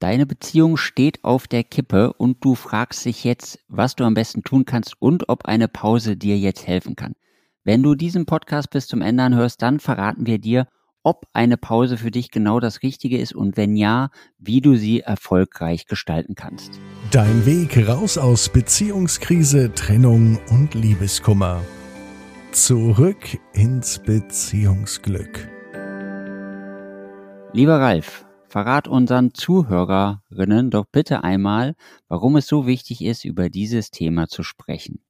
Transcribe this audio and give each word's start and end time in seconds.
Deine 0.00 0.26
Beziehung 0.26 0.76
steht 0.76 1.24
auf 1.24 1.48
der 1.48 1.64
Kippe 1.64 2.12
und 2.12 2.44
du 2.44 2.54
fragst 2.54 3.04
dich 3.04 3.24
jetzt, 3.24 3.58
was 3.66 3.96
du 3.96 4.04
am 4.04 4.14
besten 4.14 4.44
tun 4.44 4.64
kannst 4.64 4.94
und 5.00 5.28
ob 5.28 5.46
eine 5.46 5.66
Pause 5.66 6.16
dir 6.16 6.38
jetzt 6.38 6.68
helfen 6.68 6.94
kann. 6.94 7.14
Wenn 7.64 7.82
du 7.82 7.96
diesen 7.96 8.24
Podcast 8.24 8.70
bis 8.70 8.86
zum 8.86 9.02
Ende 9.02 9.24
anhörst, 9.24 9.60
dann 9.60 9.80
verraten 9.80 10.26
wir 10.26 10.38
dir, 10.38 10.68
ob 11.02 11.26
eine 11.32 11.56
Pause 11.56 11.96
für 11.96 12.12
dich 12.12 12.30
genau 12.30 12.60
das 12.60 12.82
Richtige 12.82 13.18
ist 13.18 13.34
und 13.34 13.56
wenn 13.56 13.74
ja, 13.74 14.10
wie 14.38 14.60
du 14.60 14.76
sie 14.76 15.00
erfolgreich 15.00 15.86
gestalten 15.86 16.36
kannst. 16.36 16.78
Dein 17.10 17.44
Weg 17.44 17.88
raus 17.88 18.18
aus 18.18 18.50
Beziehungskrise, 18.50 19.72
Trennung 19.74 20.38
und 20.50 20.74
Liebeskummer. 20.74 21.60
Zurück 22.52 23.38
ins 23.52 23.98
Beziehungsglück. 23.98 25.48
Lieber 27.52 27.80
Ralf, 27.80 28.27
Verrat 28.48 28.88
unseren 28.88 29.34
Zuhörerinnen 29.34 30.70
doch 30.70 30.86
bitte 30.86 31.22
einmal, 31.22 31.74
warum 32.08 32.36
es 32.36 32.46
so 32.46 32.66
wichtig 32.66 33.04
ist, 33.04 33.26
über 33.26 33.50
dieses 33.50 33.90
Thema 33.90 34.26
zu 34.26 34.42
sprechen. 34.42 35.00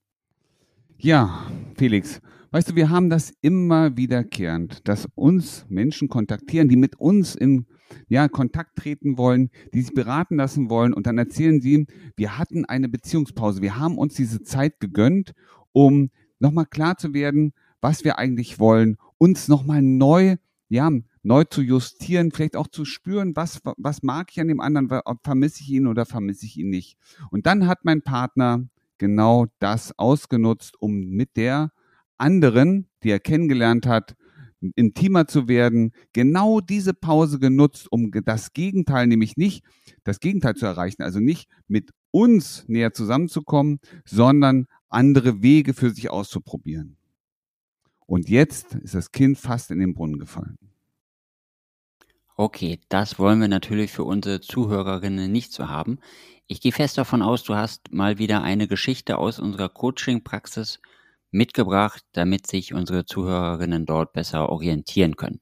Ja, 0.96 1.46
Felix, 1.76 2.20
weißt 2.50 2.70
du, 2.70 2.74
wir 2.74 2.90
haben 2.90 3.10
das 3.10 3.32
immer 3.40 3.96
wiederkehrend, 3.96 4.88
dass 4.88 5.06
uns 5.14 5.64
Menschen 5.68 6.08
kontaktieren, 6.08 6.68
die 6.68 6.76
mit 6.76 6.96
uns 6.96 7.36
in 7.36 7.66
ja, 8.08 8.26
Kontakt 8.26 8.76
treten 8.76 9.16
wollen, 9.18 9.50
die 9.72 9.82
sich 9.82 9.94
beraten 9.94 10.36
lassen 10.36 10.68
wollen 10.68 10.92
und 10.92 11.06
dann 11.06 11.16
erzählen 11.16 11.60
sie, 11.60 11.86
wir 12.16 12.38
hatten 12.38 12.64
eine 12.64 12.88
Beziehungspause, 12.88 13.62
wir 13.62 13.78
haben 13.78 13.98
uns 13.98 14.14
diese 14.14 14.42
Zeit 14.42 14.80
gegönnt, 14.80 15.32
um 15.70 16.10
nochmal 16.40 16.66
klar 16.66 16.96
zu 16.96 17.14
werden, 17.14 17.52
was 17.80 18.02
wir 18.02 18.18
eigentlich 18.18 18.58
wollen, 18.58 18.96
uns 19.16 19.46
nochmal 19.46 19.80
neu 19.80 20.38
ja, 20.68 20.90
neu 21.28 21.44
zu 21.44 21.60
justieren, 21.60 22.32
vielleicht 22.32 22.56
auch 22.56 22.68
zu 22.68 22.84
spüren, 22.86 23.36
was, 23.36 23.60
was 23.76 24.02
mag 24.02 24.30
ich 24.32 24.40
an 24.40 24.48
dem 24.48 24.60
anderen, 24.60 24.88
vermisse 25.22 25.62
ich 25.62 25.70
ihn 25.70 25.86
oder 25.86 26.06
vermisse 26.06 26.46
ich 26.46 26.56
ihn 26.56 26.70
nicht. 26.70 26.96
Und 27.30 27.46
dann 27.46 27.66
hat 27.66 27.84
mein 27.84 28.02
Partner 28.02 28.66
genau 28.96 29.46
das 29.58 29.96
ausgenutzt, 29.98 30.80
um 30.80 31.10
mit 31.10 31.36
der 31.36 31.70
anderen, 32.16 32.88
die 33.02 33.10
er 33.10 33.20
kennengelernt 33.20 33.86
hat, 33.86 34.16
intimer 34.74 35.28
zu 35.28 35.46
werden, 35.48 35.92
genau 36.14 36.60
diese 36.60 36.94
Pause 36.94 37.38
genutzt, 37.38 37.92
um 37.92 38.10
das 38.10 38.54
Gegenteil, 38.54 39.06
nämlich 39.06 39.36
nicht 39.36 39.64
das 40.04 40.20
Gegenteil 40.20 40.56
zu 40.56 40.64
erreichen, 40.64 41.02
also 41.02 41.20
nicht 41.20 41.48
mit 41.68 41.92
uns 42.10 42.64
näher 42.68 42.94
zusammenzukommen, 42.94 43.80
sondern 44.04 44.66
andere 44.88 45.42
Wege 45.42 45.74
für 45.74 45.90
sich 45.90 46.10
auszuprobieren. 46.10 46.96
Und 48.06 48.30
jetzt 48.30 48.74
ist 48.76 48.94
das 48.94 49.12
Kind 49.12 49.36
fast 49.36 49.70
in 49.70 49.78
den 49.78 49.92
Brunnen 49.92 50.18
gefallen. 50.18 50.56
Okay, 52.40 52.78
das 52.88 53.18
wollen 53.18 53.40
wir 53.40 53.48
natürlich 53.48 53.90
für 53.90 54.04
unsere 54.04 54.40
Zuhörerinnen 54.40 55.32
nicht 55.32 55.52
so 55.52 55.68
haben. 55.68 55.98
Ich 56.46 56.60
gehe 56.60 56.70
fest 56.70 56.96
davon 56.96 57.20
aus, 57.20 57.42
du 57.42 57.56
hast 57.56 57.92
mal 57.92 58.18
wieder 58.18 58.42
eine 58.42 58.68
Geschichte 58.68 59.18
aus 59.18 59.40
unserer 59.40 59.68
Coaching-Praxis 59.68 60.78
mitgebracht, 61.32 62.04
damit 62.12 62.46
sich 62.46 62.74
unsere 62.74 63.04
Zuhörerinnen 63.06 63.86
dort 63.86 64.12
besser 64.12 64.50
orientieren 64.50 65.16
können. 65.16 65.40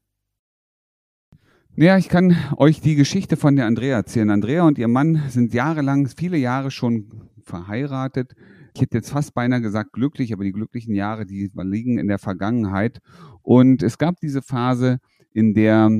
Ja, 1.74 1.98
ich 1.98 2.08
kann 2.08 2.34
euch 2.56 2.80
die 2.80 2.94
Geschichte 2.94 3.36
von 3.36 3.56
der 3.56 3.66
Andrea 3.66 3.96
erzählen. 3.96 4.30
Andrea 4.30 4.62
und 4.62 4.78
ihr 4.78 4.88
Mann 4.88 5.22
sind 5.28 5.52
jahrelang, 5.52 6.08
viele 6.08 6.38
Jahre 6.38 6.70
schon 6.70 7.28
verheiratet. 7.44 8.32
Ich 8.74 8.80
hätte 8.80 8.96
jetzt 8.96 9.10
fast 9.10 9.34
beinahe 9.34 9.60
gesagt 9.60 9.92
glücklich, 9.92 10.32
aber 10.32 10.44
die 10.44 10.52
glücklichen 10.52 10.94
Jahre, 10.94 11.26
die 11.26 11.50
liegen 11.54 11.98
in 11.98 12.08
der 12.08 12.18
Vergangenheit. 12.18 13.00
Und 13.42 13.82
es 13.82 13.98
gab 13.98 14.18
diese 14.20 14.40
Phase, 14.40 14.98
in 15.34 15.52
der 15.52 15.90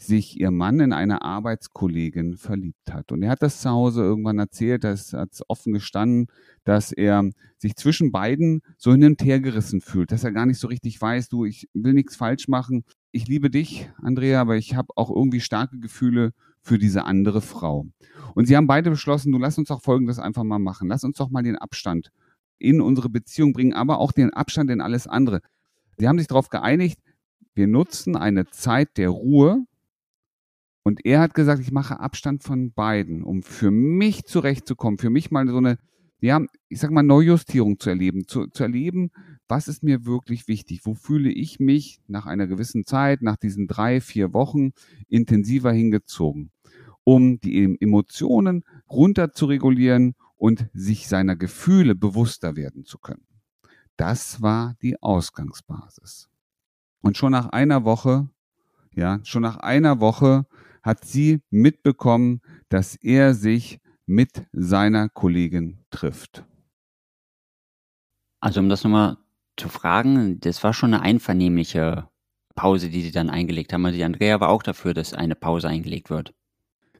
sich 0.00 0.38
ihr 0.38 0.52
Mann 0.52 0.78
in 0.78 0.92
eine 0.92 1.22
Arbeitskollegin 1.22 2.36
verliebt 2.36 2.92
hat. 2.92 3.10
Und 3.10 3.24
er 3.24 3.30
hat 3.30 3.42
das 3.42 3.60
zu 3.60 3.68
Hause 3.68 4.02
irgendwann 4.02 4.38
erzählt, 4.38 4.84
das 4.84 5.12
hat 5.12 5.40
offen 5.48 5.72
gestanden, 5.72 6.28
dass 6.62 6.92
er 6.92 7.28
sich 7.58 7.74
zwischen 7.74 8.12
beiden 8.12 8.62
so 8.76 8.92
hin 8.92 9.04
und 9.04 9.24
her 9.24 9.40
gerissen 9.40 9.80
fühlt, 9.80 10.12
dass 10.12 10.22
er 10.22 10.30
gar 10.30 10.46
nicht 10.46 10.60
so 10.60 10.68
richtig 10.68 11.02
weiß, 11.02 11.28
du, 11.28 11.44
ich 11.44 11.68
will 11.74 11.94
nichts 11.94 12.14
falsch 12.14 12.46
machen. 12.46 12.84
Ich 13.10 13.26
liebe 13.26 13.50
dich, 13.50 13.90
Andrea, 14.00 14.40
aber 14.40 14.56
ich 14.56 14.76
habe 14.76 14.88
auch 14.94 15.10
irgendwie 15.10 15.40
starke 15.40 15.80
Gefühle 15.80 16.32
für 16.60 16.78
diese 16.78 17.04
andere 17.04 17.40
Frau. 17.40 17.86
Und 18.34 18.46
sie 18.46 18.56
haben 18.56 18.68
beide 18.68 18.90
beschlossen, 18.90 19.32
du 19.32 19.38
lass 19.38 19.58
uns 19.58 19.68
doch 19.68 19.82
Folgendes 19.82 20.20
einfach 20.20 20.44
mal 20.44 20.60
machen. 20.60 20.88
Lass 20.88 21.02
uns 21.02 21.16
doch 21.16 21.30
mal 21.30 21.42
den 21.42 21.56
Abstand 21.56 22.12
in 22.58 22.80
unsere 22.80 23.08
Beziehung 23.08 23.52
bringen, 23.52 23.72
aber 23.72 23.98
auch 23.98 24.12
den 24.12 24.32
Abstand 24.32 24.70
in 24.70 24.80
alles 24.80 25.08
andere. 25.08 25.40
Sie 25.96 26.06
haben 26.06 26.18
sich 26.18 26.28
darauf 26.28 26.50
geeinigt, 26.50 27.00
wir 27.54 27.66
nutzen 27.66 28.14
eine 28.14 28.46
Zeit 28.46 28.96
der 28.96 29.08
Ruhe, 29.08 29.64
und 30.88 31.04
er 31.04 31.20
hat 31.20 31.34
gesagt, 31.34 31.60
ich 31.60 31.70
mache 31.70 32.00
Abstand 32.00 32.42
von 32.42 32.72
beiden, 32.72 33.22
um 33.22 33.42
für 33.42 33.70
mich 33.70 34.24
zurechtzukommen, 34.24 34.96
für 34.96 35.10
mich 35.10 35.30
mal 35.30 35.46
so 35.46 35.58
eine, 35.58 35.76
ja, 36.18 36.40
ich 36.70 36.80
sag 36.80 36.90
mal, 36.90 37.02
Neujustierung 37.02 37.78
zu 37.78 37.90
erleben, 37.90 38.26
zu, 38.26 38.46
zu 38.46 38.62
erleben, 38.62 39.10
was 39.48 39.68
ist 39.68 39.82
mir 39.82 40.06
wirklich 40.06 40.48
wichtig, 40.48 40.80
wo 40.84 40.94
fühle 40.94 41.30
ich 41.30 41.60
mich 41.60 42.00
nach 42.06 42.24
einer 42.24 42.46
gewissen 42.46 42.86
Zeit, 42.86 43.20
nach 43.20 43.36
diesen 43.36 43.66
drei, 43.66 44.00
vier 44.00 44.32
Wochen 44.32 44.70
intensiver 45.08 45.72
hingezogen, 45.72 46.52
um 47.04 47.38
die 47.38 47.76
Emotionen 47.80 48.64
runter 48.88 49.32
zu 49.32 49.44
regulieren 49.44 50.14
und 50.38 50.70
sich 50.72 51.06
seiner 51.06 51.36
Gefühle 51.36 51.96
bewusster 51.96 52.56
werden 52.56 52.86
zu 52.86 52.96
können. 52.96 53.26
Das 53.98 54.40
war 54.40 54.74
die 54.80 55.02
Ausgangsbasis. 55.02 56.30
Und 57.02 57.18
schon 57.18 57.32
nach 57.32 57.50
einer 57.50 57.84
Woche, 57.84 58.30
ja, 58.94 59.20
schon 59.24 59.42
nach 59.42 59.58
einer 59.58 60.00
Woche 60.00 60.46
hat 60.88 61.04
sie 61.04 61.42
mitbekommen, 61.50 62.40
dass 62.70 62.96
er 62.96 63.34
sich 63.34 63.78
mit 64.06 64.46
seiner 64.52 65.10
Kollegin 65.10 65.84
trifft. 65.90 66.44
Also 68.40 68.60
um 68.60 68.70
das 68.70 68.84
nochmal 68.84 69.18
zu 69.58 69.68
fragen, 69.68 70.40
das 70.40 70.64
war 70.64 70.72
schon 70.72 70.94
eine 70.94 71.02
einvernehmliche 71.02 72.08
Pause, 72.54 72.88
die 72.88 73.02
sie 73.02 73.10
dann 73.10 73.28
eingelegt 73.28 73.72
haben. 73.72 73.84
Also 73.84 73.98
die 73.98 74.04
Andrea 74.04 74.40
war 74.40 74.48
auch 74.48 74.62
dafür, 74.62 74.94
dass 74.94 75.12
eine 75.12 75.34
Pause 75.34 75.68
eingelegt 75.68 76.08
wird. 76.08 76.32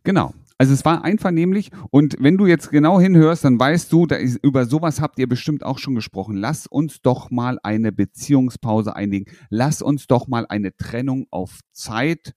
Genau. 0.05 0.35
Also 0.59 0.75
es 0.75 0.85
war 0.85 1.05
einvernehmlich 1.05 1.71
und 1.91 2.17
wenn 2.19 2.37
du 2.37 2.45
jetzt 2.47 2.71
genau 2.71 3.01
hinhörst, 3.01 3.45
dann 3.45 3.59
weißt 3.59 3.91
du, 3.93 4.05
ist, 4.07 4.39
über 4.43 4.67
sowas 4.67 5.01
habt 5.01 5.19
ihr 5.19 5.29
bestimmt 5.29 5.65
auch 5.65 5.79
schon 5.79 5.95
gesprochen. 5.95 6.37
Lass 6.37 6.67
uns 6.67 7.01
doch 7.01 7.31
mal 7.31 7.59
eine 7.63 7.93
Beziehungspause 7.93 8.95
einlegen. 8.95 9.33
Lass 9.49 9.81
uns 9.81 10.09
doch 10.09 10.27
mal 10.27 10.47
eine 10.49 10.77
Trennung 10.77 11.27
auf 11.31 11.61
Zeit 11.73 12.35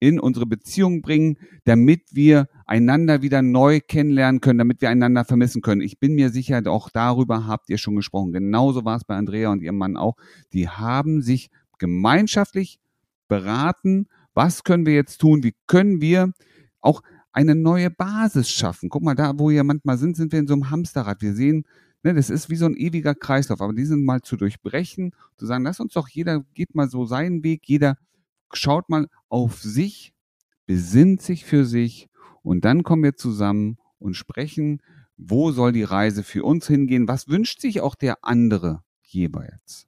in 0.00 0.20
unsere 0.20 0.46
Beziehung 0.46 1.02
bringen, 1.02 1.38
damit 1.64 2.02
wir 2.12 2.48
einander 2.66 3.22
wieder 3.22 3.42
neu 3.42 3.80
kennenlernen 3.80 4.40
können, 4.40 4.58
damit 4.58 4.80
wir 4.80 4.90
einander 4.90 5.24
vermissen 5.24 5.62
können. 5.62 5.80
Ich 5.80 5.98
bin 5.98 6.14
mir 6.14 6.30
sicher, 6.30 6.62
auch 6.66 6.90
darüber 6.90 7.46
habt 7.46 7.70
ihr 7.70 7.78
schon 7.78 7.96
gesprochen. 7.96 8.32
Genauso 8.32 8.84
war 8.84 8.96
es 8.96 9.04
bei 9.04 9.16
Andrea 9.16 9.50
und 9.50 9.62
ihrem 9.62 9.78
Mann 9.78 9.96
auch. 9.96 10.16
Die 10.52 10.68
haben 10.68 11.22
sich 11.22 11.50
gemeinschaftlich 11.78 12.78
beraten, 13.28 14.06
was 14.34 14.64
können 14.64 14.86
wir 14.86 14.94
jetzt 14.94 15.18
tun, 15.18 15.42
wie 15.42 15.54
können 15.66 16.00
wir 16.00 16.32
auch 16.80 17.02
eine 17.32 17.54
neue 17.54 17.90
Basis 17.90 18.50
schaffen. 18.50 18.88
Guck 18.88 19.02
mal, 19.02 19.14
da, 19.14 19.38
wo 19.38 19.50
wir 19.50 19.64
manchmal 19.64 19.98
sind, 19.98 20.16
sind 20.16 20.32
wir 20.32 20.38
in 20.38 20.46
so 20.46 20.54
einem 20.54 20.70
Hamsterrad. 20.70 21.20
Wir 21.20 21.34
sehen, 21.34 21.64
ne, 22.02 22.14
das 22.14 22.30
ist 22.30 22.50
wie 22.50 22.56
so 22.56 22.66
ein 22.66 22.76
ewiger 22.76 23.14
Kreislauf, 23.14 23.60
aber 23.60 23.72
diesen 23.72 24.04
mal 24.04 24.22
zu 24.22 24.36
durchbrechen, 24.36 25.12
zu 25.36 25.46
sagen, 25.46 25.64
lass 25.64 25.80
uns 25.80 25.94
doch, 25.94 26.08
jeder 26.08 26.44
geht 26.54 26.74
mal 26.74 26.88
so 26.88 27.06
seinen 27.06 27.42
Weg, 27.42 27.62
jeder 27.64 27.96
schaut 28.56 28.88
mal 28.88 29.08
auf 29.28 29.60
sich, 29.62 30.14
besinnt 30.66 31.22
sich 31.22 31.44
für 31.44 31.64
sich 31.64 32.08
und 32.42 32.64
dann 32.64 32.82
kommen 32.82 33.02
wir 33.02 33.16
zusammen 33.16 33.78
und 33.98 34.14
sprechen, 34.14 34.82
wo 35.16 35.52
soll 35.52 35.72
die 35.72 35.82
Reise 35.82 36.22
für 36.22 36.44
uns 36.44 36.66
hingehen, 36.66 37.08
was 37.08 37.28
wünscht 37.28 37.60
sich 37.60 37.80
auch 37.80 37.94
der 37.94 38.24
andere 38.24 38.82
jeweils. 39.02 39.86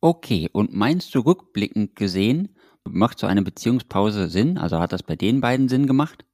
Okay, 0.00 0.48
und 0.52 0.74
meinst 0.74 1.14
du 1.14 1.20
rückblickend 1.20 1.96
gesehen, 1.96 2.56
macht 2.84 3.18
so 3.18 3.26
eine 3.26 3.42
Beziehungspause 3.42 4.28
Sinn? 4.28 4.58
Also 4.58 4.78
hat 4.80 4.92
das 4.92 5.02
bei 5.02 5.16
den 5.16 5.40
beiden 5.40 5.68
Sinn 5.68 5.86
gemacht? 5.86 6.24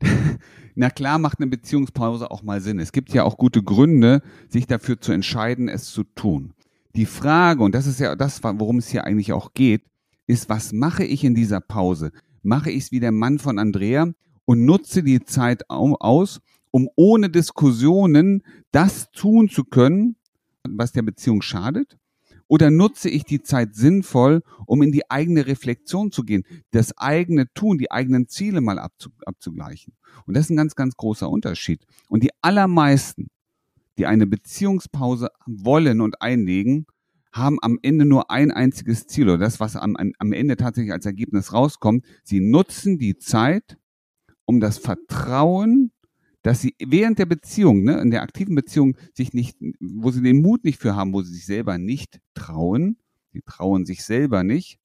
Na 0.74 0.90
klar 0.90 1.18
macht 1.18 1.40
eine 1.40 1.48
Beziehungspause 1.48 2.30
auch 2.30 2.42
mal 2.42 2.60
Sinn. 2.60 2.78
Es 2.78 2.92
gibt 2.92 3.12
ja 3.12 3.24
auch 3.24 3.38
gute 3.38 3.62
Gründe, 3.62 4.22
sich 4.48 4.66
dafür 4.66 5.00
zu 5.00 5.12
entscheiden, 5.12 5.68
es 5.68 5.90
zu 5.90 6.04
tun. 6.04 6.54
Die 6.96 7.06
Frage, 7.06 7.62
und 7.62 7.74
das 7.74 7.86
ist 7.86 8.00
ja 8.00 8.16
das, 8.16 8.42
worum 8.42 8.78
es 8.78 8.88
hier 8.88 9.04
eigentlich 9.04 9.32
auch 9.32 9.54
geht, 9.54 9.84
ist, 10.26 10.48
was 10.48 10.72
mache 10.72 11.04
ich 11.04 11.24
in 11.24 11.34
dieser 11.34 11.60
Pause? 11.60 12.10
Mache 12.42 12.70
ich 12.70 12.84
es 12.84 12.92
wie 12.92 13.00
der 13.00 13.12
Mann 13.12 13.38
von 13.38 13.58
Andrea 13.58 14.12
und 14.44 14.64
nutze 14.64 15.02
die 15.02 15.20
Zeit 15.20 15.68
aus, 15.70 16.40
um 16.70 16.88
ohne 16.96 17.30
Diskussionen 17.30 18.42
das 18.72 19.10
tun 19.12 19.48
zu 19.48 19.64
können, 19.64 20.16
was 20.68 20.92
der 20.92 21.02
Beziehung 21.02 21.42
schadet? 21.42 21.96
Oder 22.48 22.70
nutze 22.70 23.08
ich 23.08 23.22
die 23.22 23.42
Zeit 23.42 23.76
sinnvoll, 23.76 24.42
um 24.66 24.82
in 24.82 24.90
die 24.90 25.08
eigene 25.08 25.46
Reflexion 25.46 26.10
zu 26.10 26.24
gehen, 26.24 26.42
das 26.72 26.96
eigene 26.98 27.52
Tun, 27.54 27.78
die 27.78 27.92
eigenen 27.92 28.26
Ziele 28.26 28.60
mal 28.60 28.80
abzugleichen? 28.80 29.94
Und 30.26 30.36
das 30.36 30.46
ist 30.46 30.50
ein 30.50 30.56
ganz, 30.56 30.74
ganz 30.74 30.96
großer 30.96 31.30
Unterschied. 31.30 31.86
Und 32.08 32.24
die 32.24 32.30
allermeisten 32.42 33.28
die 33.98 34.06
eine 34.06 34.26
Beziehungspause 34.26 35.30
wollen 35.46 36.00
und 36.00 36.22
einlegen, 36.22 36.86
haben 37.32 37.58
am 37.62 37.78
Ende 37.82 38.04
nur 38.04 38.30
ein 38.30 38.50
einziges 38.50 39.06
Ziel 39.06 39.28
oder 39.28 39.38
das, 39.38 39.60
was 39.60 39.76
am, 39.76 39.96
am 39.96 40.32
Ende 40.32 40.56
tatsächlich 40.56 40.92
als 40.92 41.06
Ergebnis 41.06 41.52
rauskommt. 41.52 42.04
Sie 42.24 42.40
nutzen 42.40 42.98
die 42.98 43.16
Zeit, 43.18 43.78
um 44.46 44.60
das 44.60 44.78
Vertrauen, 44.78 45.92
dass 46.42 46.60
sie 46.60 46.74
während 46.80 47.18
der 47.18 47.26
Beziehung, 47.26 47.84
ne, 47.84 48.00
in 48.00 48.10
der 48.10 48.22
aktiven 48.22 48.54
Beziehung, 48.54 48.96
sich 49.14 49.32
nicht, 49.32 49.58
wo 49.80 50.10
sie 50.10 50.22
den 50.22 50.40
Mut 50.42 50.64
nicht 50.64 50.80
für 50.80 50.96
haben, 50.96 51.12
wo 51.12 51.22
sie 51.22 51.34
sich 51.34 51.46
selber 51.46 51.78
nicht 51.78 52.20
trauen, 52.34 52.96
sie 53.32 53.42
trauen 53.42 53.86
sich 53.86 54.02
selber 54.04 54.42
nicht, 54.42 54.78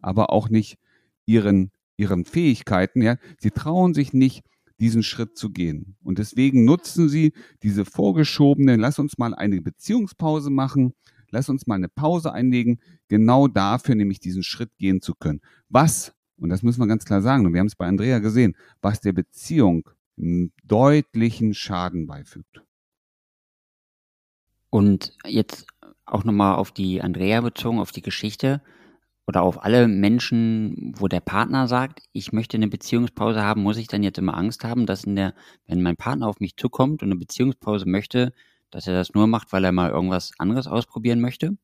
aber 0.00 0.30
auch 0.30 0.48
nicht 0.48 0.78
ihren, 1.26 1.72
ihren 1.96 2.24
Fähigkeiten, 2.24 3.02
ja, 3.02 3.16
sie 3.38 3.50
trauen 3.50 3.94
sich 3.94 4.12
nicht, 4.12 4.44
diesen 4.82 5.04
Schritt 5.04 5.38
zu 5.38 5.50
gehen. 5.50 5.96
Und 6.02 6.18
deswegen 6.18 6.64
nutzen 6.64 7.08
sie 7.08 7.32
diese 7.62 7.84
vorgeschobene, 7.84 8.74
lass 8.74 8.98
uns 8.98 9.16
mal 9.16 9.32
eine 9.32 9.62
Beziehungspause 9.62 10.50
machen, 10.50 10.92
lass 11.30 11.48
uns 11.48 11.68
mal 11.68 11.76
eine 11.76 11.88
Pause 11.88 12.32
einlegen, 12.32 12.80
genau 13.06 13.46
dafür 13.46 13.94
nämlich 13.94 14.18
diesen 14.18 14.42
Schritt 14.42 14.76
gehen 14.78 15.00
zu 15.00 15.14
können. 15.14 15.40
Was, 15.68 16.14
und 16.36 16.48
das 16.48 16.64
müssen 16.64 16.80
wir 16.80 16.88
ganz 16.88 17.04
klar 17.04 17.22
sagen, 17.22 17.46
und 17.46 17.52
wir 17.52 17.60
haben 17.60 17.68
es 17.68 17.76
bei 17.76 17.86
Andrea 17.86 18.18
gesehen, 18.18 18.56
was 18.80 19.00
der 19.00 19.12
Beziehung 19.12 19.88
deutlichen 20.64 21.54
Schaden 21.54 22.08
beifügt. 22.08 22.64
Und 24.68 25.16
jetzt 25.24 25.66
auch 26.06 26.24
nochmal 26.24 26.56
auf 26.56 26.72
die 26.72 27.02
Andrea 27.02 27.40
bezogen, 27.40 27.78
auf 27.78 27.92
die 27.92 28.02
Geschichte 28.02 28.62
oder 29.26 29.42
auf 29.42 29.64
alle 29.64 29.88
Menschen, 29.88 30.94
wo 30.96 31.08
der 31.08 31.20
Partner 31.20 31.68
sagt, 31.68 32.02
ich 32.12 32.32
möchte 32.32 32.56
eine 32.56 32.68
Beziehungspause 32.68 33.42
haben, 33.42 33.62
muss 33.62 33.76
ich 33.76 33.86
dann 33.86 34.02
jetzt 34.02 34.18
immer 34.18 34.36
Angst 34.36 34.64
haben, 34.64 34.86
dass 34.86 35.04
in 35.04 35.16
der, 35.16 35.34
wenn 35.66 35.82
mein 35.82 35.96
Partner 35.96 36.28
auf 36.28 36.40
mich 36.40 36.56
zukommt 36.56 37.02
und 37.02 37.10
eine 37.10 37.18
Beziehungspause 37.18 37.88
möchte, 37.88 38.32
dass 38.70 38.86
er 38.86 38.94
das 38.94 39.14
nur 39.14 39.26
macht, 39.26 39.52
weil 39.52 39.64
er 39.64 39.72
mal 39.72 39.90
irgendwas 39.90 40.32
anderes 40.38 40.66
ausprobieren 40.66 41.20
möchte? 41.20 41.56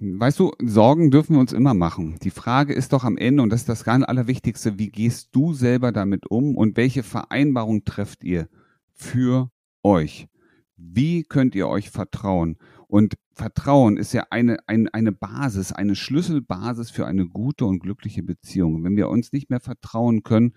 Weißt 0.00 0.38
du, 0.38 0.52
Sorgen 0.60 1.10
dürfen 1.10 1.34
wir 1.34 1.40
uns 1.40 1.52
immer 1.52 1.74
machen. 1.74 2.18
Die 2.22 2.30
Frage 2.30 2.72
ist 2.72 2.92
doch 2.92 3.02
am 3.02 3.16
Ende, 3.16 3.42
und 3.42 3.50
das 3.50 3.62
ist 3.62 3.68
das 3.68 3.84
ganz 3.84 4.04
Allerwichtigste, 4.04 4.78
wie 4.78 4.90
gehst 4.90 5.30
du 5.32 5.54
selber 5.54 5.90
damit 5.90 6.30
um 6.30 6.56
und 6.56 6.76
welche 6.76 7.02
Vereinbarung 7.02 7.84
trefft 7.84 8.22
ihr 8.22 8.48
für 8.94 9.50
euch? 9.82 10.28
Wie 10.76 11.24
könnt 11.24 11.56
ihr 11.56 11.66
euch 11.66 11.90
vertrauen? 11.90 12.58
Und 12.86 13.14
Vertrauen 13.38 13.96
ist 13.96 14.12
ja 14.12 14.26
eine, 14.30 14.58
eine, 14.66 14.92
eine 14.92 15.12
Basis, 15.12 15.70
eine 15.70 15.94
Schlüsselbasis 15.94 16.90
für 16.90 17.06
eine 17.06 17.26
gute 17.28 17.66
und 17.66 17.78
glückliche 17.78 18.24
Beziehung. 18.24 18.82
Wenn 18.82 18.96
wir 18.96 19.08
uns 19.08 19.32
nicht 19.32 19.48
mehr 19.48 19.60
vertrauen 19.60 20.24
können, 20.24 20.54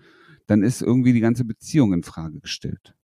dann 0.48 0.64
ist 0.64 0.82
irgendwie 0.82 1.12
die 1.12 1.20
ganze 1.20 1.44
Beziehung 1.44 1.92
in 1.92 2.02
Frage 2.02 2.40
gestellt. 2.40 2.96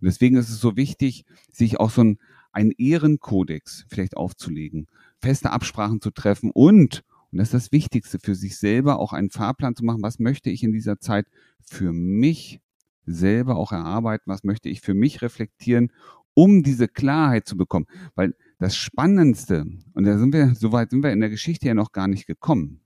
Und 0.00 0.06
deswegen 0.06 0.36
ist 0.36 0.50
es 0.50 0.60
so 0.60 0.76
wichtig, 0.76 1.24
sich 1.50 1.80
auch 1.80 1.90
so 1.90 2.02
ein, 2.02 2.18
ein 2.52 2.70
Ehrenkodex 2.70 3.86
vielleicht 3.88 4.16
aufzulegen, 4.16 4.86
feste 5.20 5.50
Absprachen 5.50 6.00
zu 6.00 6.12
treffen 6.12 6.52
und, 6.52 7.04
und 7.32 7.38
das 7.38 7.48
ist 7.48 7.54
das 7.54 7.72
Wichtigste, 7.72 8.20
für 8.20 8.36
sich 8.36 8.56
selber 8.56 9.00
auch 9.00 9.12
einen 9.12 9.30
Fahrplan 9.30 9.74
zu 9.74 9.84
machen, 9.84 10.02
was 10.02 10.20
möchte 10.20 10.48
ich 10.48 10.62
in 10.62 10.72
dieser 10.72 11.00
Zeit 11.00 11.26
für 11.60 11.92
mich 11.92 12.60
selber 13.04 13.56
auch 13.56 13.72
erarbeiten, 13.72 14.30
was 14.30 14.44
möchte 14.44 14.68
ich 14.68 14.80
für 14.80 14.94
mich 14.94 15.22
reflektieren, 15.22 15.90
um 16.38 16.62
diese 16.62 16.86
Klarheit 16.86 17.48
zu 17.48 17.56
bekommen. 17.56 17.86
Weil 18.14 18.32
das 18.60 18.76
Spannendste, 18.76 19.66
und 19.94 20.04
da 20.04 20.18
sind 20.18 20.32
wir, 20.32 20.54
so 20.54 20.70
weit 20.70 20.90
sind 20.90 21.02
wir 21.02 21.10
in 21.10 21.18
der 21.18 21.30
Geschichte 21.30 21.66
ja 21.66 21.74
noch 21.74 21.90
gar 21.90 22.06
nicht 22.06 22.28
gekommen. 22.28 22.80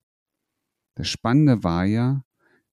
Das 0.95 1.07
Spannende 1.09 1.63
war 1.63 1.85
ja, 1.85 2.25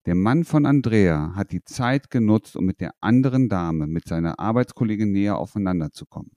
der 0.05 0.15
Mann 0.15 0.45
von 0.45 0.65
Andrea 0.65 1.33
hat 1.35 1.51
die 1.51 1.65
Zeit 1.65 2.09
genutzt, 2.09 2.55
um 2.55 2.63
mit 2.63 2.79
der 2.79 2.93
anderen 3.01 3.49
Dame, 3.49 3.87
mit 3.87 4.07
seiner 4.07 4.39
Arbeitskollegin 4.39 5.11
näher 5.11 5.37
aufeinander 5.37 5.91
zu 5.91 6.05
kommen. 6.05 6.31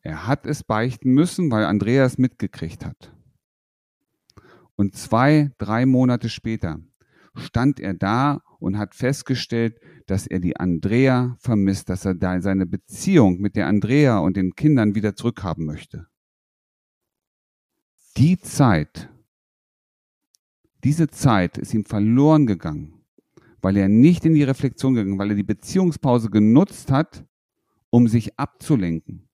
Er 0.00 0.26
hat 0.26 0.46
es 0.46 0.64
beichten 0.64 1.12
müssen, 1.12 1.50
weil 1.50 1.66
Andrea 1.66 2.06
es 2.06 2.16
mitgekriegt 2.16 2.86
hat. 2.86 3.14
Und 4.76 4.96
zwei, 4.96 5.50
drei 5.58 5.84
Monate 5.84 6.30
später 6.30 6.80
stand 7.34 7.80
er 7.80 7.92
da 7.92 8.40
und 8.60 8.78
hat 8.78 8.94
festgestellt, 8.94 9.78
dass 10.10 10.26
er 10.26 10.40
die 10.40 10.56
Andrea 10.56 11.36
vermisst, 11.40 11.88
dass 11.88 12.04
er 12.04 12.14
da 12.14 12.40
seine 12.40 12.66
Beziehung 12.66 13.40
mit 13.40 13.56
der 13.56 13.66
Andrea 13.66 14.18
und 14.18 14.36
den 14.36 14.54
Kindern 14.54 14.94
wieder 14.94 15.14
zurückhaben 15.14 15.64
möchte. 15.64 16.06
Die 18.16 18.38
Zeit 18.38 19.08
diese 20.84 21.08
Zeit 21.08 21.58
ist 21.58 21.74
ihm 21.74 21.84
verloren 21.84 22.46
gegangen, 22.46 23.04
weil 23.60 23.76
er 23.76 23.88
nicht 23.88 24.24
in 24.24 24.34
die 24.34 24.42
Reflexion 24.42 24.94
gegangen, 24.94 25.18
weil 25.18 25.30
er 25.30 25.36
die 25.36 25.44
Beziehungspause 25.44 26.28
genutzt 26.28 26.90
hat, 26.90 27.24
um 27.90 28.08
sich 28.08 28.36
abzulenken. 28.38 29.28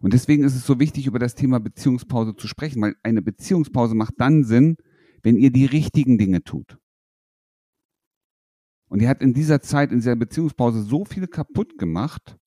Und 0.00 0.14
deswegen 0.14 0.42
ist 0.42 0.56
es 0.56 0.66
so 0.66 0.80
wichtig, 0.80 1.06
über 1.06 1.20
das 1.20 1.36
Thema 1.36 1.60
Beziehungspause 1.60 2.34
zu 2.34 2.48
sprechen, 2.48 2.82
weil 2.82 2.96
eine 3.04 3.22
Beziehungspause 3.22 3.94
macht 3.94 4.14
dann 4.18 4.42
Sinn, 4.42 4.76
wenn 5.22 5.36
ihr 5.36 5.50
die 5.52 5.66
richtigen 5.66 6.18
Dinge 6.18 6.42
tut. 6.42 6.78
Und 8.88 9.00
er 9.00 9.08
hat 9.08 9.22
in 9.22 9.34
dieser 9.34 9.60
Zeit, 9.60 9.92
in 9.92 9.98
dieser 9.98 10.16
Beziehungspause 10.16 10.82
so 10.82 11.04
viel 11.04 11.26
kaputt 11.26 11.78
gemacht, 11.78 12.38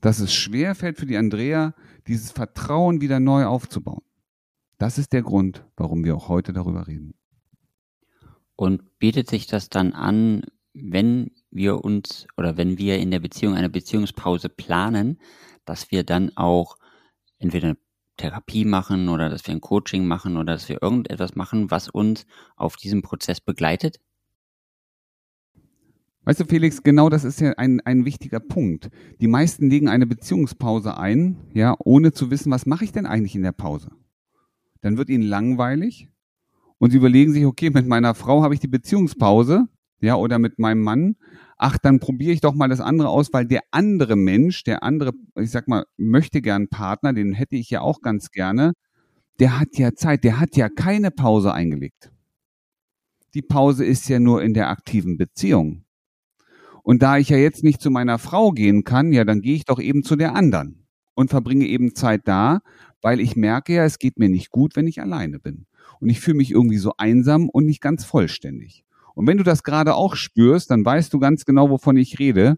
dass 0.00 0.20
es 0.20 0.32
schwer 0.32 0.74
fällt 0.74 0.98
für 0.98 1.06
die 1.06 1.16
Andrea, 1.16 1.74
dieses 2.06 2.30
Vertrauen 2.30 3.00
wieder 3.00 3.20
neu 3.20 3.46
aufzubauen. 3.46 4.02
Das 4.78 4.98
ist 4.98 5.12
der 5.12 5.22
Grund, 5.22 5.64
warum 5.76 6.04
wir 6.04 6.14
auch 6.14 6.28
heute 6.28 6.52
darüber 6.52 6.86
reden. 6.86 7.14
Und 8.54 8.98
bietet 8.98 9.28
sich 9.28 9.46
das 9.46 9.70
dann 9.70 9.92
an, 9.92 10.42
wenn 10.72 11.32
wir 11.50 11.84
uns 11.84 12.26
oder 12.36 12.56
wenn 12.56 12.78
wir 12.78 12.98
in 12.98 13.10
der 13.10 13.20
Beziehung 13.20 13.54
eine 13.54 13.70
Beziehungspause 13.70 14.48
planen, 14.48 15.20
dass 15.64 15.90
wir 15.90 16.04
dann 16.04 16.36
auch 16.36 16.76
entweder 17.38 17.68
eine 17.68 17.78
Therapie 18.16 18.64
machen 18.64 19.08
oder 19.08 19.28
dass 19.28 19.46
wir 19.46 19.54
ein 19.54 19.60
Coaching 19.60 20.06
machen 20.06 20.36
oder 20.36 20.52
dass 20.52 20.68
wir 20.68 20.82
irgendetwas 20.82 21.34
machen, 21.34 21.70
was 21.70 21.88
uns 21.88 22.26
auf 22.56 22.76
diesem 22.76 23.02
Prozess 23.02 23.40
begleitet? 23.40 24.00
Weißt 26.28 26.40
du, 26.40 26.44
Felix, 26.44 26.82
genau 26.82 27.08
das 27.08 27.24
ist 27.24 27.40
ja 27.40 27.52
ein, 27.52 27.80
ein 27.80 28.04
wichtiger 28.04 28.38
Punkt. 28.38 28.90
Die 29.18 29.28
meisten 29.28 29.70
legen 29.70 29.88
eine 29.88 30.06
Beziehungspause 30.06 30.98
ein, 30.98 31.38
ja, 31.54 31.74
ohne 31.78 32.12
zu 32.12 32.30
wissen, 32.30 32.52
was 32.52 32.66
mache 32.66 32.84
ich 32.84 32.92
denn 32.92 33.06
eigentlich 33.06 33.34
in 33.34 33.42
der 33.42 33.52
Pause? 33.52 33.88
dann 34.80 34.96
wird 34.96 35.08
ihnen 35.08 35.22
langweilig 35.22 36.08
und 36.78 36.90
sie 36.90 36.98
überlegen 36.98 37.32
sich, 37.32 37.44
okay, 37.44 37.70
mit 37.70 37.86
meiner 37.86 38.14
Frau 38.14 38.42
habe 38.42 38.54
ich 38.54 38.60
die 38.60 38.68
Beziehungspause, 38.68 39.68
ja, 40.00 40.14
oder 40.16 40.38
mit 40.38 40.58
meinem 40.58 40.82
Mann. 40.82 41.16
Ach, 41.56 41.76
dann 41.78 41.98
probiere 41.98 42.32
ich 42.32 42.40
doch 42.40 42.54
mal 42.54 42.68
das 42.68 42.80
andere 42.80 43.08
aus, 43.08 43.32
weil 43.32 43.46
der 43.46 43.62
andere 43.70 44.14
Mensch, 44.14 44.62
der 44.62 44.82
andere, 44.82 45.12
ich 45.36 45.50
sag 45.50 45.66
mal, 45.66 45.84
möchte 45.96 46.40
gern 46.40 46.68
Partner, 46.68 47.12
den 47.12 47.32
hätte 47.32 47.56
ich 47.56 47.70
ja 47.70 47.80
auch 47.80 48.00
ganz 48.00 48.30
gerne, 48.30 48.74
der 49.40 49.58
hat 49.58 49.76
ja 49.76 49.94
Zeit, 49.94 50.22
der 50.24 50.38
hat 50.38 50.56
ja 50.56 50.68
keine 50.68 51.10
Pause 51.10 51.52
eingelegt. 51.52 52.12
Die 53.34 53.42
Pause 53.42 53.84
ist 53.84 54.08
ja 54.08 54.20
nur 54.20 54.42
in 54.42 54.54
der 54.54 54.68
aktiven 54.68 55.16
Beziehung. 55.16 55.84
Und 56.88 57.02
da 57.02 57.18
ich 57.18 57.28
ja 57.28 57.36
jetzt 57.36 57.64
nicht 57.64 57.82
zu 57.82 57.90
meiner 57.90 58.18
Frau 58.18 58.50
gehen 58.50 58.82
kann, 58.82 59.12
ja, 59.12 59.26
dann 59.26 59.42
gehe 59.42 59.54
ich 59.54 59.66
doch 59.66 59.78
eben 59.78 60.04
zu 60.04 60.16
der 60.16 60.34
anderen 60.34 60.86
und 61.12 61.28
verbringe 61.28 61.66
eben 61.66 61.94
Zeit 61.94 62.22
da, 62.24 62.60
weil 63.02 63.20
ich 63.20 63.36
merke 63.36 63.74
ja, 63.74 63.84
es 63.84 63.98
geht 63.98 64.18
mir 64.18 64.30
nicht 64.30 64.50
gut, 64.50 64.74
wenn 64.74 64.86
ich 64.86 65.02
alleine 65.02 65.38
bin. 65.38 65.66
Und 66.00 66.08
ich 66.08 66.18
fühle 66.18 66.38
mich 66.38 66.50
irgendwie 66.50 66.78
so 66.78 66.94
einsam 66.96 67.50
und 67.50 67.66
nicht 67.66 67.82
ganz 67.82 68.06
vollständig. 68.06 68.86
Und 69.14 69.26
wenn 69.26 69.36
du 69.36 69.44
das 69.44 69.64
gerade 69.64 69.96
auch 69.96 70.16
spürst, 70.16 70.70
dann 70.70 70.82
weißt 70.82 71.12
du 71.12 71.18
ganz 71.18 71.44
genau, 71.44 71.68
wovon 71.68 71.98
ich 71.98 72.18
rede. 72.18 72.56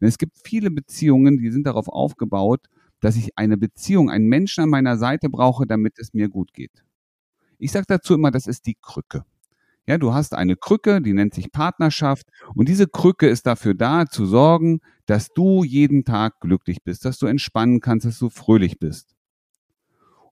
Denn 0.00 0.08
es 0.08 0.16
gibt 0.16 0.38
viele 0.44 0.70
Beziehungen, 0.70 1.38
die 1.38 1.50
sind 1.50 1.66
darauf 1.66 1.88
aufgebaut, 1.88 2.68
dass 3.00 3.16
ich 3.16 3.36
eine 3.36 3.56
Beziehung, 3.56 4.10
einen 4.10 4.28
Menschen 4.28 4.62
an 4.62 4.70
meiner 4.70 4.96
Seite 4.96 5.28
brauche, 5.28 5.66
damit 5.66 5.98
es 5.98 6.14
mir 6.14 6.28
gut 6.28 6.54
geht. 6.54 6.84
Ich 7.58 7.72
sage 7.72 7.86
dazu 7.88 8.14
immer, 8.14 8.30
das 8.30 8.46
ist 8.46 8.64
die 8.66 8.76
Krücke. 8.80 9.24
Ja, 9.86 9.98
du 9.98 10.14
hast 10.14 10.34
eine 10.34 10.54
Krücke, 10.56 11.02
die 11.02 11.12
nennt 11.12 11.34
sich 11.34 11.50
Partnerschaft 11.50 12.28
und 12.54 12.68
diese 12.68 12.86
Krücke 12.86 13.28
ist 13.28 13.46
dafür 13.46 13.74
da, 13.74 14.06
zu 14.06 14.26
sorgen, 14.26 14.80
dass 15.06 15.28
du 15.34 15.64
jeden 15.64 16.04
Tag 16.04 16.38
glücklich 16.40 16.84
bist, 16.84 17.04
dass 17.04 17.18
du 17.18 17.26
entspannen 17.26 17.80
kannst, 17.80 18.06
dass 18.06 18.18
du 18.18 18.30
fröhlich 18.30 18.78
bist. 18.78 19.16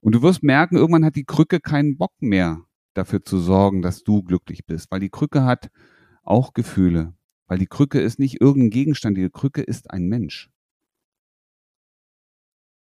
Und 0.01 0.15
du 0.15 0.23
wirst 0.23 0.43
merken, 0.45 0.77
irgendwann 0.77 1.05
hat 1.05 1.17
die 1.17 1.25
Krücke 1.25 1.61
keinen 1.61 1.99
Bock 1.99 2.13
mehr 2.21 2.63
dafür 2.95 3.25
zu 3.25 3.39
sorgen, 3.39 3.83
dass 3.83 4.05
du 4.05 4.23
glücklich 4.23 4.67
bist, 4.67 4.91
weil 4.91 5.01
die 5.01 5.11
Krücke 5.11 5.45
hat 5.45 5.71
auch 6.23 6.55
Gefühle, 6.55 7.15
weil 7.47 7.59
die 7.59 7.67
Krücke 7.67 8.01
ist 8.01 8.19
nicht 8.21 8.41
irgendein 8.41 8.71
Gegenstand, 8.71 9.19
die 9.19 9.29
Krücke 9.31 9.63
ist 9.63 9.91
ein 9.91 10.07
Mensch. 10.07 10.49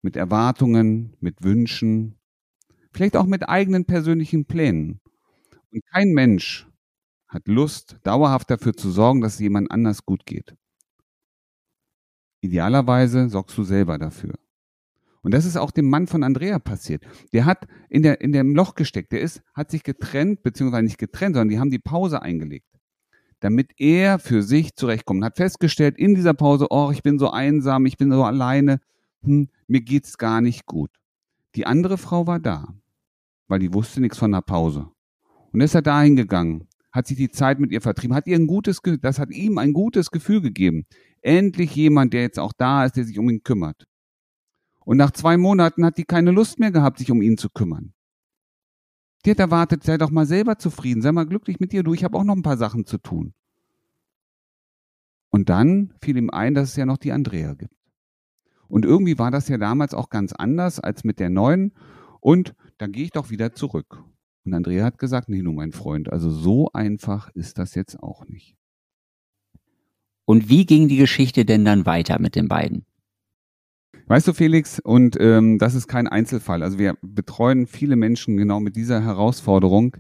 Mit 0.03 0.17
Erwartungen, 0.17 1.17
mit 1.21 1.43
Wünschen, 1.43 2.19
vielleicht 2.93 3.17
auch 3.17 3.27
mit 3.27 3.49
eigenen 3.49 3.85
persönlichen 3.85 4.45
Plänen. 4.45 5.01
Und 5.73 5.83
kein 5.87 6.11
Mensch 6.13 6.67
hat 7.29 7.49
Lust, 7.49 7.99
dauerhaft 8.03 8.51
dafür 8.51 8.75
zu 8.75 8.91
sorgen, 8.91 9.21
dass 9.21 9.35
es 9.35 9.41
jemand 9.41 9.71
anders 9.71 10.05
gut 10.05 10.27
geht. 10.27 10.55
Idealerweise 12.41 13.29
sorgst 13.29 13.57
du 13.59 13.65
selber 13.65 13.99
dafür. 13.99 14.35
Und 15.23 15.35
das 15.35 15.45
ist 15.45 15.57
auch 15.57 15.71
dem 15.73 15.91
Mann 15.91 16.07
von 16.07 16.23
Andrea 16.23 16.59
passiert. 16.59 17.05
Der 17.33 17.45
hat 17.45 17.67
in, 17.89 18.03
der, 18.03 18.21
in 18.21 18.33
dem 18.33 18.55
Loch 18.55 18.75
gesteckt. 18.75 19.13
Der 19.13 19.21
ist, 19.21 19.43
hat 19.53 19.71
sich 19.71 19.83
getrennt, 19.83 20.43
beziehungsweise 20.43 20.85
nicht 20.85 20.99
getrennt, 20.99 21.35
sondern 21.35 21.49
die 21.49 21.59
haben 21.59 21.71
die 21.71 21.81
Pause 21.81 22.23
eingelegt. 22.23 22.67
Damit 23.41 23.73
er 23.79 24.19
für 24.19 24.43
sich 24.43 24.75
zurechtkommt. 24.77 25.25
Hat 25.25 25.37
festgestellt 25.37 25.99
in 25.99 26.15
dieser 26.15 26.35
Pause, 26.35 26.69
oh, 26.71 26.91
ich 26.93 27.03
bin 27.03 27.19
so 27.19 27.31
einsam, 27.31 27.87
ich 27.87 27.97
bin 27.97 28.11
so 28.11 28.25
alleine. 28.25 28.81
hm, 29.23 29.49
mir 29.67 29.81
geht's 29.83 30.19
gar 30.19 30.41
nicht 30.41 30.67
gut. 30.67 30.91
Die 31.57 31.67
andere 31.67 31.99
Frau 31.99 32.27
war 32.27 32.39
da, 32.41 32.75
weil 33.49 33.61
die 33.61 33.75
wusste 33.75 34.01
nichts 34.01 34.19
von 34.19 34.33
der 34.33 34.43
Pause. 34.43 34.91
Und 35.53 35.61
ist 35.61 35.75
er 35.75 35.83
dahin 35.83 36.17
gegangen, 36.17 36.69
hat 36.93 37.07
sich 37.07 37.17
die 37.17 37.31
Zeit 37.31 37.59
mit 37.61 37.73
ihr 37.73 37.81
vertrieben, 37.81 38.15
hat 38.15 38.27
ihr 38.27 38.37
ein 38.37 38.47
gutes, 38.47 38.81
das 39.01 39.19
hat 39.19 39.31
ihm 39.31 39.59
ein 39.59 39.73
gutes 39.73 40.11
Gefühl 40.11 40.41
gegeben. 40.41 40.87
Endlich 41.23 41.75
jemand, 41.75 42.13
der 42.13 42.23
jetzt 42.23 42.39
auch 42.39 42.53
da 42.57 42.85
ist, 42.85 42.97
der 42.97 43.05
sich 43.05 43.19
um 43.19 43.29
ihn 43.29 43.43
kümmert. 43.43 43.85
Und 44.85 44.97
nach 44.97 45.11
zwei 45.11 45.37
Monaten 45.37 45.85
hat 45.85 45.99
die 45.99 46.05
keine 46.05 46.31
Lust 46.31 46.59
mehr 46.59 46.71
gehabt, 46.71 46.99
sich 46.99 47.11
um 47.11 47.23
ihn 47.23 47.37
zu 47.37 47.51
kümmern. 47.51 47.93
Die 49.25 49.31
hat 49.31 49.39
erwartet, 49.39 49.83
sei 49.85 49.99
doch 49.99 50.11
mal 50.11 50.27
selber 50.27 50.59
zufrieden, 50.59 51.03
sei 51.03 51.13
mal 51.13 51.27
glücklich 51.27 51.61
mit 51.61 51.73
dir, 51.73 51.83
du, 51.83 51.93
ich 51.93 52.05
habe 52.05 52.17
auch 52.17 52.25
noch 52.25 52.37
ein 52.37 52.43
paar 52.43 52.57
Sachen 52.57 52.87
zu 52.87 52.99
tun. 52.99 53.35
Und 55.31 55.51
dann 55.51 55.93
fiel 56.03 56.17
ihm 56.17 56.31
ein, 56.31 56.55
dass 56.55 56.71
es 56.71 56.77
ja 56.77 56.87
noch 56.87 56.97
die 56.97 57.13
Andrea 57.13 57.55
gibt. 57.55 57.75
Und 58.69 58.85
irgendwie 58.85 59.19
war 59.19 59.31
das 59.31 59.49
ja 59.49 59.59
damals 59.59 59.95
auch 59.95 60.11
ganz 60.11 60.33
anders 60.33 60.79
als 60.79 61.05
mit 61.05 61.19
der 61.19 61.31
neuen. 61.31 61.75
Und 62.21 62.55
dann 62.77 62.93
gehe 62.93 63.05
ich 63.05 63.11
doch 63.11 63.31
wieder 63.31 63.53
zurück. 63.53 64.05
Und 64.45 64.55
Andrea 64.55 64.85
hat 64.85 64.99
gesagt, 64.99 65.29
nee, 65.29 65.43
du 65.43 65.53
mein 65.53 65.73
Freund, 65.73 66.13
also 66.13 66.31
so 66.31 66.71
einfach 66.73 67.31
ist 67.35 67.59
das 67.59 67.75
jetzt 67.75 68.01
auch 68.03 68.27
nicht. 68.27 68.57
Und 70.25 70.49
wie 70.49 70.67
ging 70.67 70.89
die 70.89 70.97
Geschichte 70.97 71.45
denn 71.45 71.65
dann 71.65 71.87
weiter 71.87 72.19
mit 72.21 72.37
den 72.37 72.49
beiden? 72.49 72.85
Weißt 74.07 74.27
du, 74.27 74.33
Felix, 74.33 74.81
und 74.81 75.17
ähm, 75.21 75.59
das 75.59 75.75
ist 75.75 75.87
kein 75.87 76.09
Einzelfall. 76.09 76.63
Also 76.63 76.79
wir 76.79 76.97
betreuen 77.03 77.67
viele 77.67 77.97
Menschen 77.97 78.37
genau 78.37 78.59
mit 78.59 78.75
dieser 78.77 79.03
Herausforderung. 79.03 79.97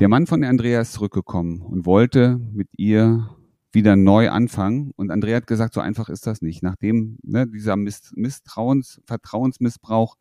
Der 0.00 0.08
Mann 0.08 0.26
von 0.26 0.44
Andrea 0.44 0.80
ist 0.80 0.92
zurückgekommen 0.92 1.62
und 1.62 1.86
wollte 1.86 2.38
mit 2.52 2.68
ihr 2.76 3.30
wieder 3.72 3.96
neu 3.96 4.30
anfangen. 4.30 4.92
Und 4.96 5.10
Andrea 5.10 5.36
hat 5.36 5.46
gesagt, 5.46 5.74
so 5.74 5.80
einfach 5.80 6.08
ist 6.08 6.26
das 6.26 6.42
nicht. 6.42 6.62
Nachdem 6.62 7.18
ne, 7.22 7.46
dieser 7.46 7.76
Misstrauens, 7.76 9.00
Vertrauensmissbrauch 9.06 10.16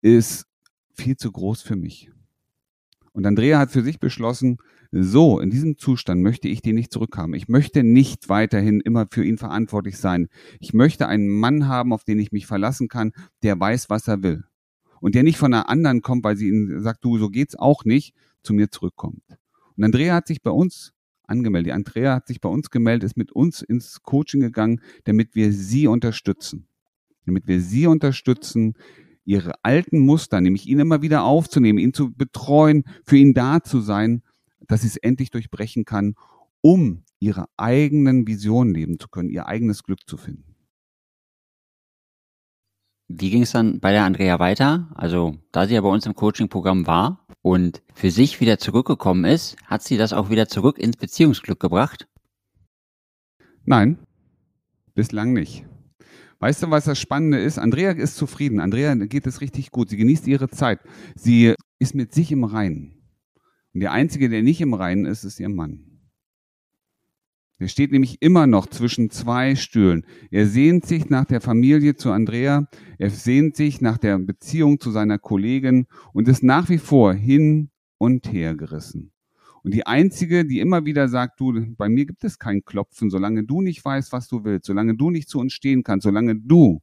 ist 0.00 0.46
viel 0.94 1.16
zu 1.16 1.32
groß 1.32 1.62
für 1.62 1.76
mich. 1.76 2.10
Und 3.12 3.26
Andrea 3.26 3.58
hat 3.58 3.70
für 3.70 3.82
sich 3.82 3.98
beschlossen, 3.98 4.58
so, 4.92 5.38
in 5.38 5.50
diesem 5.50 5.78
Zustand 5.78 6.22
möchte 6.22 6.48
ich 6.48 6.62
den 6.62 6.74
nicht 6.74 6.92
zurückhaben. 6.92 7.34
Ich 7.34 7.48
möchte 7.48 7.84
nicht 7.84 8.28
weiterhin 8.28 8.80
immer 8.80 9.06
für 9.10 9.24
ihn 9.24 9.38
verantwortlich 9.38 9.98
sein. 9.98 10.28
Ich 10.58 10.72
möchte 10.72 11.06
einen 11.06 11.28
Mann 11.28 11.68
haben, 11.68 11.92
auf 11.92 12.04
den 12.04 12.18
ich 12.18 12.32
mich 12.32 12.46
verlassen 12.46 12.88
kann, 12.88 13.12
der 13.42 13.58
weiß, 13.58 13.88
was 13.88 14.08
er 14.08 14.22
will. 14.22 14.44
Und 15.00 15.14
der 15.14 15.22
nicht 15.22 15.38
von 15.38 15.54
einer 15.54 15.68
anderen 15.68 16.02
kommt, 16.02 16.24
weil 16.24 16.36
sie 16.36 16.48
ihm 16.48 16.80
sagt, 16.80 17.04
du, 17.04 17.18
so 17.18 17.28
geht's 17.28 17.56
auch 17.56 17.84
nicht, 17.84 18.14
zu 18.42 18.52
mir 18.52 18.70
zurückkommt. 18.70 19.22
Und 19.76 19.84
Andrea 19.84 20.14
hat 20.14 20.26
sich 20.26 20.42
bei 20.42 20.50
uns 20.50 20.92
angemeldet. 21.26 21.68
Die 21.68 21.72
Andrea 21.72 22.16
hat 22.16 22.26
sich 22.26 22.40
bei 22.40 22.48
uns 22.48 22.70
gemeldet, 22.70 23.04
ist 23.04 23.16
mit 23.16 23.32
uns 23.32 23.62
ins 23.62 24.02
Coaching 24.02 24.40
gegangen, 24.40 24.80
damit 25.04 25.34
wir 25.34 25.52
sie 25.52 25.86
unterstützen. 25.86 26.66
Damit 27.26 27.46
wir 27.46 27.60
sie 27.60 27.86
unterstützen, 27.86 28.74
ihre 29.24 29.52
alten 29.62 30.00
Muster, 30.00 30.40
nämlich 30.40 30.66
ihn 30.66 30.80
immer 30.80 31.02
wieder 31.02 31.24
aufzunehmen, 31.24 31.78
ihn 31.78 31.94
zu 31.94 32.12
betreuen, 32.12 32.84
für 33.06 33.16
ihn 33.16 33.34
da 33.34 33.62
zu 33.62 33.80
sein, 33.80 34.22
dass 34.66 34.82
sie 34.82 34.88
es 34.88 34.96
endlich 34.96 35.30
durchbrechen 35.30 35.84
kann, 35.84 36.14
um 36.60 37.04
ihre 37.18 37.46
eigenen 37.56 38.26
Visionen 38.26 38.74
leben 38.74 38.98
zu 38.98 39.08
können, 39.08 39.30
ihr 39.30 39.46
eigenes 39.46 39.82
Glück 39.82 40.00
zu 40.06 40.16
finden. 40.16 40.50
Wie 43.12 43.30
ging 43.30 43.42
es 43.42 43.50
dann 43.50 43.80
bei 43.80 43.90
der 43.90 44.04
Andrea 44.04 44.38
weiter? 44.38 44.88
Also, 44.94 45.36
da 45.50 45.66
sie 45.66 45.74
ja 45.74 45.80
bei 45.80 45.88
uns 45.88 46.06
im 46.06 46.14
Coaching-Programm 46.14 46.86
war 46.86 47.26
und 47.42 47.82
für 47.92 48.10
sich 48.10 48.40
wieder 48.40 48.58
zurückgekommen 48.58 49.24
ist, 49.24 49.56
hat 49.66 49.82
sie 49.82 49.96
das 49.96 50.12
auch 50.12 50.30
wieder 50.30 50.46
zurück 50.46 50.78
ins 50.78 50.96
Beziehungsglück 50.96 51.58
gebracht? 51.58 52.06
Nein, 53.64 53.98
bislang 54.94 55.32
nicht. 55.32 55.66
Weißt 56.40 56.62
du, 56.62 56.70
was 56.70 56.86
das 56.86 56.98
Spannende 56.98 57.38
ist? 57.38 57.58
Andrea 57.58 57.92
ist 57.92 58.16
zufrieden. 58.16 58.60
Andrea 58.60 58.94
geht 58.94 59.26
es 59.26 59.42
richtig 59.42 59.70
gut. 59.70 59.90
Sie 59.90 59.98
genießt 59.98 60.26
ihre 60.26 60.48
Zeit. 60.48 60.80
Sie 61.14 61.54
ist 61.78 61.94
mit 61.94 62.14
sich 62.14 62.32
im 62.32 62.44
Reinen. 62.44 62.94
Und 63.74 63.80
der 63.80 63.92
Einzige, 63.92 64.30
der 64.30 64.42
nicht 64.42 64.60
im 64.62 64.74
Reinen 64.74 65.04
ist, 65.04 65.24
ist 65.24 65.38
ihr 65.38 65.50
Mann. 65.50 65.90
Er 67.58 67.68
steht 67.68 67.92
nämlich 67.92 68.22
immer 68.22 68.46
noch 68.46 68.66
zwischen 68.66 69.10
zwei 69.10 69.54
Stühlen. 69.54 70.06
Er 70.30 70.46
sehnt 70.46 70.86
sich 70.86 71.10
nach 71.10 71.26
der 71.26 71.42
Familie 71.42 71.94
zu 71.94 72.10
Andrea, 72.10 72.66
er 72.98 73.10
sehnt 73.10 73.54
sich 73.54 73.82
nach 73.82 73.98
der 73.98 74.18
Beziehung 74.18 74.80
zu 74.80 74.90
seiner 74.90 75.18
Kollegin 75.18 75.86
und 76.14 76.26
ist 76.26 76.42
nach 76.42 76.70
wie 76.70 76.78
vor 76.78 77.12
hin 77.12 77.70
und 77.98 78.32
her 78.32 78.54
gerissen. 78.54 79.12
Und 79.62 79.74
die 79.74 79.86
einzige, 79.86 80.44
die 80.46 80.60
immer 80.60 80.84
wieder 80.86 81.08
sagt, 81.08 81.40
du, 81.40 81.74
bei 81.76 81.88
mir 81.88 82.06
gibt 82.06 82.24
es 82.24 82.38
kein 82.38 82.64
Klopfen, 82.64 83.10
solange 83.10 83.44
du 83.44 83.60
nicht 83.62 83.84
weißt, 83.84 84.12
was 84.12 84.28
du 84.28 84.44
willst, 84.44 84.66
solange 84.66 84.96
du 84.96 85.10
nicht 85.10 85.28
zu 85.28 85.38
uns 85.38 85.52
stehen 85.52 85.82
kannst, 85.84 86.04
solange 86.04 86.36
du 86.36 86.80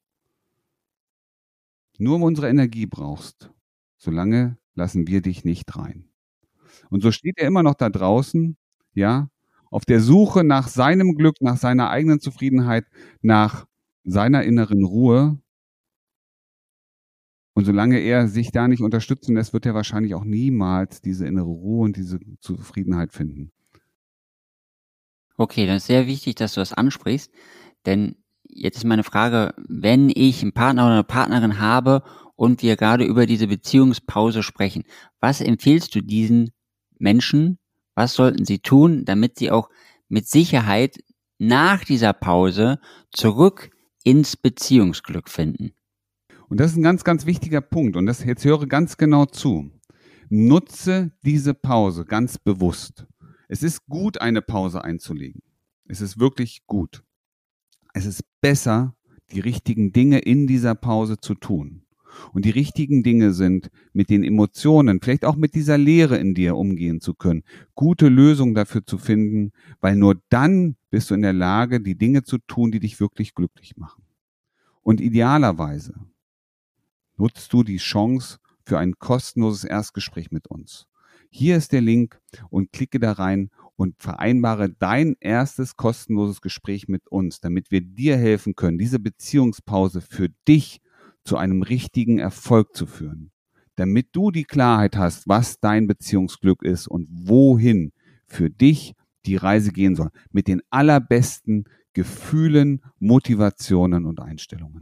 nur 1.99 2.21
unsere 2.21 2.49
Energie 2.49 2.85
brauchst, 2.85 3.51
solange 3.97 4.57
lassen 4.75 5.07
wir 5.07 5.21
dich 5.21 5.43
nicht 5.45 5.75
rein. 5.75 6.05
Und 6.89 7.01
so 7.03 7.11
steht 7.11 7.37
er 7.39 7.47
immer 7.47 7.63
noch 7.63 7.75
da 7.75 7.89
draußen, 7.89 8.57
ja, 8.93 9.29
auf 9.71 9.85
der 9.85 10.01
Suche 10.01 10.43
nach 10.43 10.67
seinem 10.67 11.15
Glück, 11.15 11.37
nach 11.41 11.57
seiner 11.57 11.89
eigenen 11.89 12.19
Zufriedenheit, 12.21 12.85
nach 13.21 13.65
seiner 14.05 14.43
inneren 14.43 14.83
Ruhe. 14.85 15.39
Und 17.57 17.65
solange 17.65 17.97
er 17.97 18.27
sich 18.27 18.51
da 18.51 18.67
nicht 18.67 18.83
unterstützen 18.83 19.33
lässt, 19.33 19.51
wird 19.51 19.65
er 19.65 19.73
wahrscheinlich 19.73 20.13
auch 20.13 20.23
niemals 20.23 21.01
diese 21.01 21.25
innere 21.25 21.47
Ruhe 21.47 21.85
und 21.85 21.97
diese 21.97 22.19
Zufriedenheit 22.39 23.13
finden. 23.13 23.51
Okay, 25.37 25.65
dann 25.65 25.77
ist 25.77 25.87
sehr 25.87 26.05
wichtig, 26.05 26.35
dass 26.35 26.53
du 26.53 26.59
das 26.59 26.73
ansprichst, 26.73 27.31
denn 27.87 28.15
jetzt 28.43 28.77
ist 28.77 28.83
meine 28.83 29.03
Frage, 29.03 29.55
wenn 29.67 30.11
ich 30.13 30.43
einen 30.43 30.51
Partner 30.51 30.85
oder 30.85 30.93
eine 30.93 31.03
Partnerin 31.03 31.59
habe 31.59 32.03
und 32.35 32.61
wir 32.61 32.75
gerade 32.75 33.05
über 33.05 33.25
diese 33.25 33.47
Beziehungspause 33.47 34.43
sprechen, 34.43 34.83
was 35.19 35.41
empfiehlst 35.41 35.95
du 35.95 36.01
diesen 36.01 36.51
Menschen, 36.99 37.57
was 37.95 38.13
sollten 38.13 38.45
sie 38.45 38.59
tun, 38.59 39.03
damit 39.03 39.39
sie 39.39 39.49
auch 39.49 39.71
mit 40.09 40.27
Sicherheit 40.27 40.99
nach 41.39 41.83
dieser 41.83 42.13
Pause 42.13 42.79
zurück 43.09 43.71
ins 44.03 44.37
Beziehungsglück 44.37 45.27
finden? 45.27 45.73
Und 46.49 46.59
das 46.59 46.71
ist 46.71 46.77
ein 46.77 46.83
ganz, 46.83 47.03
ganz 47.03 47.25
wichtiger 47.25 47.61
Punkt. 47.61 47.95
Und 47.95 48.05
das 48.05 48.23
jetzt 48.23 48.45
höre 48.45 48.67
ganz 48.67 48.97
genau 48.97 49.25
zu. 49.25 49.71
Nutze 50.29 51.11
diese 51.23 51.53
Pause 51.53 52.05
ganz 52.05 52.37
bewusst. 52.37 53.05
Es 53.47 53.63
ist 53.63 53.85
gut, 53.87 54.19
eine 54.19 54.41
Pause 54.41 54.83
einzulegen. 54.83 55.41
Es 55.85 56.01
ist 56.01 56.19
wirklich 56.19 56.65
gut. 56.67 57.03
Es 57.93 58.05
ist 58.05 58.23
besser, 58.41 58.95
die 59.31 59.39
richtigen 59.39 59.91
Dinge 59.91 60.19
in 60.19 60.47
dieser 60.47 60.75
Pause 60.75 61.17
zu 61.17 61.33
tun 61.33 61.87
und 62.33 62.45
die 62.45 62.49
richtigen 62.49 63.03
Dinge 63.03 63.33
sind, 63.33 63.69
mit 63.93 64.09
den 64.09 64.23
Emotionen, 64.23 64.99
vielleicht 65.01 65.25
auch 65.25 65.35
mit 65.35 65.55
dieser 65.55 65.77
Leere 65.77 66.17
in 66.17 66.33
dir 66.33 66.55
umgehen 66.55 67.01
zu 67.01 67.13
können, 67.13 67.43
gute 67.75 68.07
Lösungen 68.09 68.55
dafür 68.55 68.85
zu 68.85 68.97
finden, 68.97 69.51
weil 69.79 69.95
nur 69.95 70.21
dann 70.29 70.75
bist 70.89 71.09
du 71.09 71.15
in 71.15 71.21
der 71.21 71.33
Lage, 71.33 71.81
die 71.81 71.97
Dinge 71.97 72.23
zu 72.23 72.37
tun, 72.37 72.71
die 72.71 72.79
dich 72.79 72.99
wirklich 72.99 73.33
glücklich 73.33 73.77
machen. 73.77 74.03
Und 74.81 75.01
idealerweise 75.01 75.95
nutzt 77.17 77.51
du 77.53 77.63
die 77.63 77.77
Chance 77.77 78.37
für 78.65 78.77
ein 78.79 78.93
kostenloses 78.99 79.63
Erstgespräch 79.63 80.31
mit 80.31 80.47
uns. 80.47 80.87
Hier 81.29 81.57
ist 81.57 81.71
der 81.71 81.81
Link 81.81 82.19
und 82.49 82.71
klicke 82.71 82.99
da 82.99 83.13
rein 83.13 83.49
und 83.75 83.95
vereinbare 83.99 84.69
dein 84.69 85.15
erstes 85.19 85.75
kostenloses 85.75 86.41
Gespräch 86.41 86.87
mit 86.87 87.07
uns, 87.07 87.39
damit 87.39 87.71
wir 87.71 87.81
dir 87.81 88.17
helfen 88.17 88.55
können, 88.55 88.77
diese 88.77 88.99
Beziehungspause 88.99 90.01
für 90.01 90.29
dich 90.47 90.81
zu 91.23 91.37
einem 91.37 91.61
richtigen 91.61 92.19
Erfolg 92.19 92.75
zu 92.75 92.85
führen. 92.85 93.31
Damit 93.75 94.07
du 94.13 94.31
die 94.31 94.45
Klarheit 94.45 94.97
hast, 94.97 95.27
was 95.27 95.59
dein 95.59 95.87
Beziehungsglück 95.87 96.63
ist 96.63 96.87
und 96.87 97.07
wohin 97.11 97.91
für 98.25 98.49
dich 98.49 98.93
die 99.25 99.35
Reise 99.35 99.71
gehen 99.71 99.95
soll. 99.95 100.09
Mit 100.31 100.47
den 100.47 100.61
allerbesten 100.69 101.65
Gefühlen, 101.93 102.81
Motivationen 102.99 104.05
und 104.05 104.19
Einstellungen. 104.19 104.81